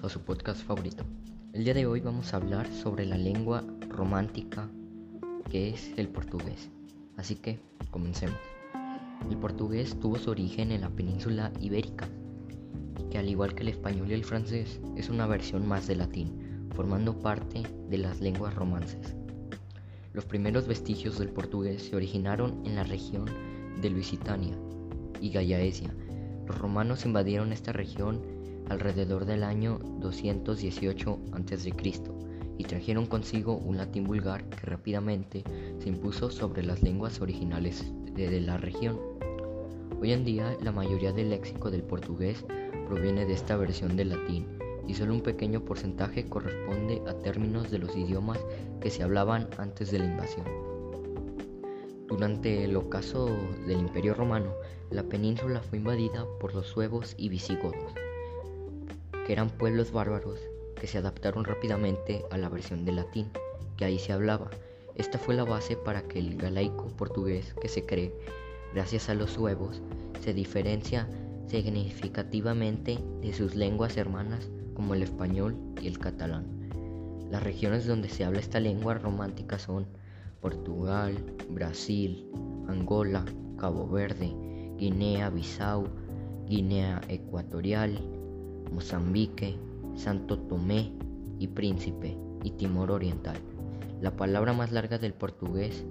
a 0.00 0.08
su 0.08 0.20
podcast 0.22 0.64
favorito. 0.64 1.04
El 1.52 1.64
día 1.64 1.74
de 1.74 1.84
hoy 1.84 2.00
vamos 2.00 2.32
a 2.32 2.38
hablar 2.38 2.66
sobre 2.72 3.04
la 3.04 3.18
lengua 3.18 3.62
romántica 3.88 4.68
que 5.50 5.68
es 5.68 5.92
el 5.98 6.08
portugués. 6.08 6.70
Así 7.18 7.36
que 7.36 7.60
comencemos. 7.90 8.38
El 9.30 9.36
portugués 9.36 10.00
tuvo 10.00 10.16
su 10.16 10.30
origen 10.30 10.72
en 10.72 10.80
la 10.80 10.88
península 10.88 11.52
ibérica, 11.60 12.08
que 13.10 13.18
al 13.18 13.28
igual 13.28 13.54
que 13.54 13.64
el 13.64 13.68
español 13.68 14.10
y 14.10 14.14
el 14.14 14.24
francés 14.24 14.80
es 14.96 15.10
una 15.10 15.26
versión 15.26 15.68
más 15.68 15.86
del 15.86 15.98
latín, 15.98 16.70
formando 16.74 17.18
parte 17.18 17.62
de 17.90 17.98
las 17.98 18.20
lenguas 18.20 18.54
romances. 18.54 19.14
Los 20.14 20.24
primeros 20.24 20.66
vestigios 20.66 21.18
del 21.18 21.28
portugués 21.28 21.82
se 21.82 21.96
originaron 21.96 22.62
en 22.64 22.76
la 22.76 22.84
región 22.84 23.26
de 23.80 23.90
Lusitania 23.90 24.56
y 25.20 25.30
Gallaesia. 25.30 25.94
Los 26.46 26.58
romanos 26.58 27.04
invadieron 27.04 27.52
esta 27.52 27.72
región 27.72 28.41
alrededor 28.72 29.26
del 29.26 29.44
año 29.44 29.78
218 30.00 31.18
a.C. 31.32 31.72
y 32.58 32.64
trajeron 32.64 33.06
consigo 33.06 33.56
un 33.56 33.76
latín 33.76 34.04
vulgar 34.04 34.44
que 34.48 34.66
rápidamente 34.66 35.44
se 35.78 35.88
impuso 35.88 36.30
sobre 36.30 36.62
las 36.62 36.82
lenguas 36.82 37.20
originales 37.20 37.84
de 38.14 38.40
la 38.40 38.56
región. 38.56 38.98
Hoy 40.00 40.12
en 40.12 40.24
día 40.24 40.56
la 40.62 40.72
mayoría 40.72 41.12
del 41.12 41.30
léxico 41.30 41.70
del 41.70 41.82
portugués 41.82 42.44
proviene 42.88 43.26
de 43.26 43.34
esta 43.34 43.56
versión 43.56 43.94
del 43.96 44.08
latín 44.08 44.46
y 44.88 44.94
solo 44.94 45.14
un 45.14 45.20
pequeño 45.20 45.64
porcentaje 45.64 46.28
corresponde 46.28 47.02
a 47.06 47.12
términos 47.14 47.70
de 47.70 47.78
los 47.78 47.94
idiomas 47.94 48.38
que 48.80 48.90
se 48.90 49.02
hablaban 49.02 49.48
antes 49.58 49.90
de 49.90 49.98
la 49.98 50.06
invasión. 50.06 50.46
Durante 52.08 52.64
el 52.64 52.76
ocaso 52.76 53.26
del 53.66 53.80
Imperio 53.80 54.14
Romano, 54.14 54.52
la 54.90 55.02
península 55.02 55.60
fue 55.60 55.78
invadida 55.78 56.26
por 56.40 56.54
los 56.54 56.66
suevos 56.66 57.14
y 57.16 57.28
visigodos 57.28 57.92
eran 59.32 59.50
pueblos 59.50 59.92
bárbaros 59.92 60.38
que 60.80 60.86
se 60.86 60.98
adaptaron 60.98 61.44
rápidamente 61.44 62.24
a 62.30 62.38
la 62.38 62.48
versión 62.48 62.84
del 62.84 62.96
latín 62.96 63.30
que 63.76 63.84
ahí 63.84 63.98
se 63.98 64.12
hablaba. 64.12 64.50
Esta 64.94 65.18
fue 65.18 65.34
la 65.34 65.44
base 65.44 65.76
para 65.76 66.02
que 66.02 66.18
el 66.18 66.36
galaico 66.36 66.88
portugués 66.96 67.54
que 67.60 67.68
se 67.68 67.86
cree, 67.86 68.14
gracias 68.74 69.08
a 69.08 69.14
los 69.14 69.30
suevos, 69.30 69.80
se 70.20 70.34
diferencia 70.34 71.08
significativamente 71.46 72.98
de 73.20 73.32
sus 73.32 73.54
lenguas 73.54 73.96
hermanas 73.96 74.48
como 74.74 74.94
el 74.94 75.02
español 75.02 75.56
y 75.80 75.86
el 75.86 75.98
catalán. 75.98 76.46
Las 77.30 77.42
regiones 77.42 77.86
donde 77.86 78.08
se 78.08 78.24
habla 78.24 78.40
esta 78.40 78.60
lengua 78.60 78.94
romántica 78.94 79.58
son 79.58 79.86
Portugal, 80.40 81.16
Brasil, 81.48 82.30
Angola, 82.68 83.24
Cabo 83.56 83.88
Verde, 83.88 84.34
Guinea-Bissau, 84.76 85.86
Guinea 86.46 87.00
Ecuatorial, 87.08 87.98
Mozambique, 88.72 89.56
Santo 89.94 90.38
Tomé 90.38 90.92
y 91.38 91.48
Príncipe 91.48 92.16
y 92.42 92.50
Timor 92.52 92.90
Oriental. 92.90 93.36
La 94.00 94.16
palabra 94.16 94.52
más 94.52 94.72
larga 94.72 94.98
del 94.98 95.14
portugués 95.14 95.84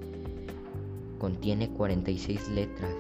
contiene 1.18 1.70
46 1.70 2.50
letras, 2.50 2.94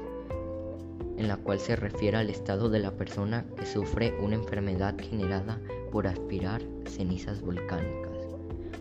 en 1.17 1.27
la 1.27 1.37
cual 1.37 1.59
se 1.59 1.75
refiere 1.75 2.17
al 2.17 2.29
estado 2.29 2.69
de 2.69 2.79
la 2.79 2.91
persona 2.91 3.45
que 3.57 3.65
sufre 3.65 4.13
una 4.21 4.35
enfermedad 4.35 4.95
generada 4.97 5.59
por 5.91 6.07
aspirar 6.07 6.61
cenizas 6.85 7.41
volcánicas. 7.41 8.11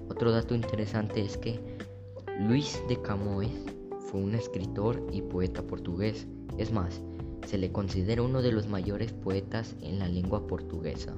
Otro 0.08 0.30
dato 0.30 0.54
interesante 0.54 1.22
es 1.22 1.36
que 1.36 1.58
Luis 2.38 2.82
de 2.88 3.00
Camões 3.00 3.50
fue 3.98 4.20
un 4.20 4.34
escritor 4.34 5.06
y 5.12 5.22
poeta 5.22 5.62
portugués. 5.62 6.26
Es 6.58 6.72
más, 6.72 7.00
se 7.50 7.58
le 7.58 7.72
considera 7.72 8.22
uno 8.22 8.42
de 8.42 8.52
los 8.52 8.68
mayores 8.68 9.12
poetas 9.12 9.74
en 9.82 9.98
la 9.98 10.06
lengua 10.06 10.46
portuguesa. 10.46 11.12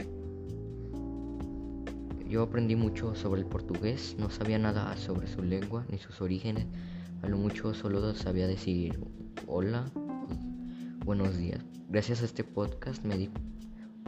Yo 2.27 2.43
aprendí 2.43 2.75
mucho 2.75 3.15
sobre 3.15 3.43
el 3.43 3.47
portugués, 3.47 4.17
no 4.19 4.31
sabía 4.31 4.59
nada 4.59 4.97
sobre 4.97 5.27
su 5.27 5.43
lengua 5.43 5.85
ni 5.91 5.99
sus 5.99 6.23
orígenes, 6.23 6.65
a 7.21 7.29
lo 7.29 7.37
mucho 7.37 7.75
solo 7.75 8.15
sabía 8.15 8.47
decir 8.47 8.99
hola, 9.47 9.85
buenos 11.05 11.37
días. 11.37 11.61
Gracias 11.91 12.23
a 12.23 12.25
este 12.25 12.45
podcast 12.45 13.05
me 13.05 13.19
di 13.19 13.29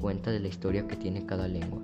cuenta 0.01 0.31
de 0.31 0.41
la 0.41 0.49
historia 0.49 0.89
que 0.89 0.97
tiene 0.97 1.27
cada 1.27 1.47
lengua. 1.47 1.83